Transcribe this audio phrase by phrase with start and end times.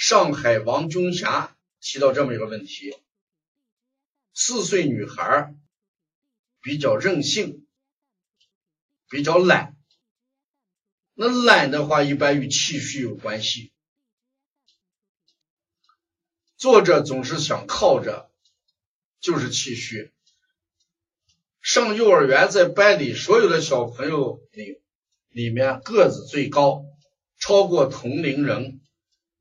[0.00, 2.96] 上海王军霞提到这么一个问题：
[4.32, 5.54] 四岁女孩
[6.62, 7.66] 比较任性，
[9.10, 9.76] 比较懒。
[11.12, 13.72] 那懒的话，一般与气虚有关系。
[16.56, 18.30] 作者总是想靠着，
[19.20, 20.14] 就是气虚。
[21.60, 24.80] 上幼儿园，在班里所有的小朋友里，
[25.28, 26.86] 里面个子最高，
[27.38, 28.80] 超过同龄人，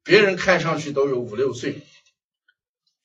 [0.10, 1.84] 别人看上去都有五六岁。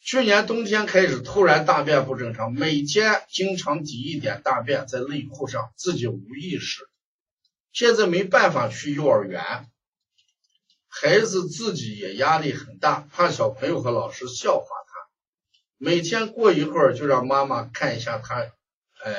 [0.01, 6.89] 去年冬天开始突然大便不正常，每天经常滴一点大便在内裤上，自己无意识。
[7.75, 9.71] 现在没办法去幼儿园，
[10.89, 14.95] 孩子自己也压力很大，怕小朋友和老师笑话他。
[15.77, 18.37] 每天过一会儿就让妈妈看一下他，
[19.05, 19.13] 呃，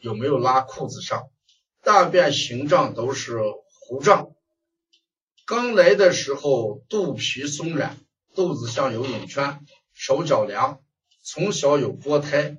[0.00, 1.24] 有没有拉裤子上，
[1.82, 3.40] 大便形状都是
[3.88, 4.30] 糊状。
[5.54, 7.98] 刚来的时候肚皮松软，
[8.34, 9.60] 肚子像游泳圈，
[9.92, 10.80] 手脚凉，
[11.22, 12.56] 从小有波胎。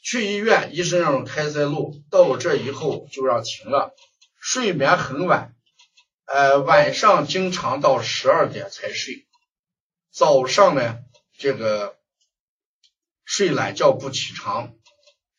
[0.00, 3.96] 去医院，医生让开塞露，到这以后就让停了。
[4.38, 5.56] 睡眠很晚，
[6.24, 9.26] 呃，晚上经常到十二点才睡。
[10.12, 11.00] 早上呢，
[11.36, 11.98] 这个
[13.24, 14.72] 睡懒觉不起床，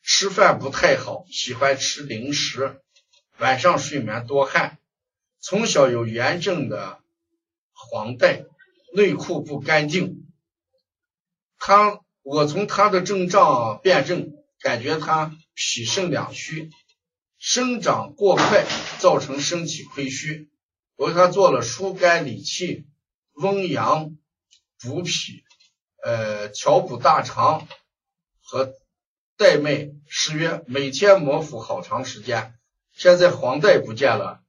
[0.01, 2.81] 吃饭不太好，喜欢吃零食。
[3.37, 4.77] 晚上睡眠多汗，
[5.39, 6.99] 从小有炎症的
[7.73, 8.45] 黄带，
[8.93, 10.27] 内裤不干净。
[11.57, 14.33] 他，我从他的症状辨证。
[14.61, 16.69] 感觉他脾肾两虚，
[17.37, 18.65] 生长过快，
[18.99, 20.49] 造成身体亏虚。
[20.97, 22.85] 我给他做了疏肝理气、
[23.35, 24.17] 温阳
[24.81, 25.45] 补脾、
[26.03, 27.69] 呃调补大肠
[28.41, 28.73] 和
[29.37, 32.59] 带脉湿约，每天摩腹好长时间。
[32.91, 34.43] 现在黄带不见了，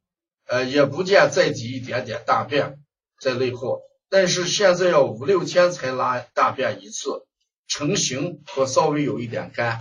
[0.51, 2.81] 呃也不见再挤一点点大便
[3.21, 7.25] 在内后，但是现在要五六天才拉大便一次，
[7.69, 9.81] 成型或稍微有一点干。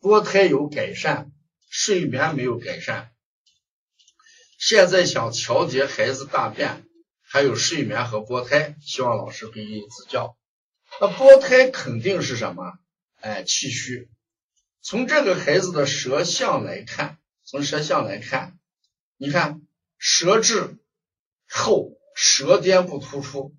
[0.00, 1.32] 多胎有改善，
[1.68, 3.10] 睡眠没有改善。
[4.58, 6.86] 现在想调节孩子大便，
[7.22, 10.38] 还有睡眠和波胎，希望老师给予指教。
[10.98, 12.78] 那波胎肯定是什么？
[13.20, 14.08] 哎，气虚。
[14.80, 18.56] 从这个孩子的舌象来看，从舌象来看，
[19.18, 19.60] 你看
[20.08, 20.78] 舌质
[21.48, 23.56] 厚，舌尖不突出，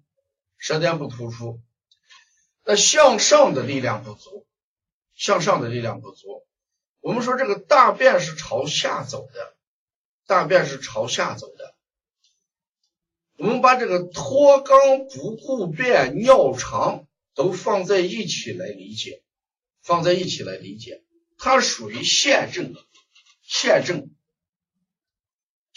[0.57, 1.59] 舌尖不突出，
[2.63, 4.47] 那向上的力量不足。
[5.13, 6.47] 向上的力量不足，
[7.01, 9.57] 我们说这个大便是朝下走的，
[10.25, 11.75] 大便是朝下走的。
[13.35, 19.21] 我们把这个脱肛不固便尿长都放在一起来理解，
[19.81, 21.03] 放在一起来理解，
[21.37, 22.73] 它属于陷症，
[23.41, 24.15] 陷症，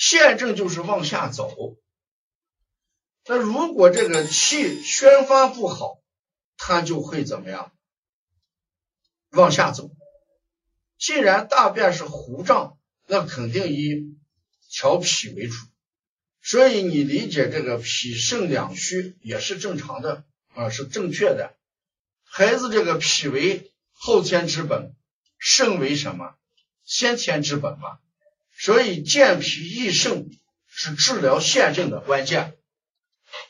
[0.00, 1.76] 陷症就是往下走。
[3.26, 6.00] 那如果这个气宣发不好，
[6.56, 7.70] 它就会怎么样？
[9.32, 9.90] 往下走，
[10.96, 14.16] 既然大便是糊胀，那肯定以
[14.70, 15.54] 调脾为主，
[16.40, 20.24] 所以你理解这个脾肾两虚也是正常的
[20.54, 21.54] 啊，是正确的。
[22.24, 24.96] 孩子这个脾为后天之本，
[25.36, 26.36] 肾为什么
[26.84, 27.98] 先天之本嘛？
[28.60, 30.30] 所以健脾益肾
[30.68, 32.56] 是治疗陷症的关键。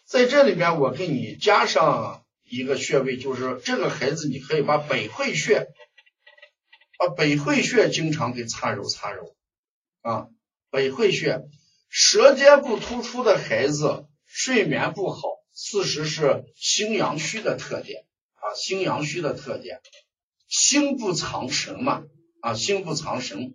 [0.07, 2.25] 在这里面，我给你加上。
[2.53, 5.69] 一个穴位就是这个孩子，你可以把百会穴，
[6.99, 9.37] 把百会穴经常给擦揉擦揉
[10.01, 10.27] 啊。
[10.69, 11.43] 百会穴，
[11.89, 15.21] 舌尖不突出的孩子睡眠不好，
[15.55, 18.05] 事实是心阳虚的特点
[18.35, 19.81] 啊，心阳虚的特点，
[20.49, 22.03] 心不藏神嘛
[22.41, 23.55] 啊，心不藏神，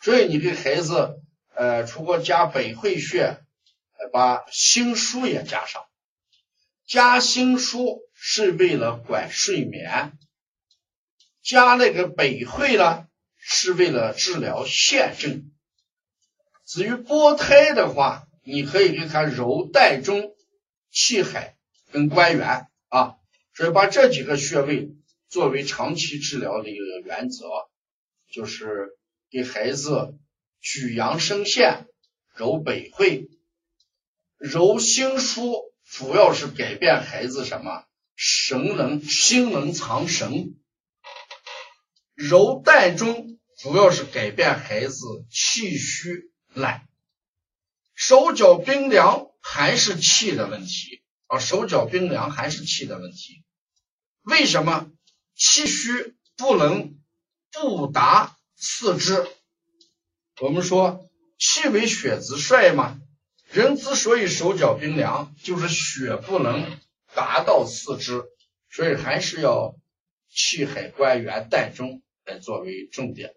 [0.00, 1.20] 所以你给孩子
[1.54, 3.38] 呃，除过加百会穴，
[4.12, 5.84] 把心腧也加上。
[6.86, 10.16] 加心腧是为了管睡眠，
[11.42, 15.50] 加那个百会呢是为了治疗陷症。
[16.64, 20.34] 至于波胎的话，你可以给他揉带中、
[20.90, 21.56] 气海
[21.90, 23.16] 跟关元啊，
[23.54, 24.90] 所以把这几个穴位
[25.28, 27.46] 作为长期治疗的一个原则，
[28.30, 28.96] 就是
[29.30, 30.18] 给孩子
[30.60, 31.86] 举阳生陷，
[32.34, 33.28] 揉百会，
[34.38, 35.68] 揉心腧。
[35.90, 40.54] 主要是改变孩子什么神能心能藏神，
[42.14, 46.86] 揉膻中主要是改变孩子气虚懒，
[47.94, 53.42] 手脚冰凉还是气的问题啊，手脚冰凉还是气的问题，
[54.22, 54.90] 为什么？
[55.34, 56.98] 气虚不能
[57.52, 59.24] 不达四肢？
[60.40, 61.08] 我们说
[61.38, 63.00] 气为血之帅嘛。
[63.50, 66.78] 人之所以手脚冰凉，就是血不能
[67.14, 68.24] 达到四肢，
[68.68, 69.76] 所以还是要
[70.28, 73.34] 气海关元膻中来作为重点。